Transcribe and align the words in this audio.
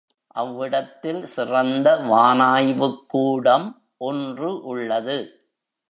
அவ்விடத்தில் 0.27 1.25
சிறந்த 1.25 1.97
வானாய்வுக் 1.97 3.05
கூடம் 3.07 3.81
ஒன்று 3.97 4.63
உள்ளது. 4.63 5.17